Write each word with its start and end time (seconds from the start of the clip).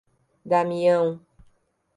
Damião 0.49 1.21